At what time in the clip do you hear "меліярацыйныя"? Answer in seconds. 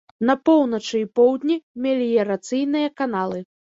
1.87-2.87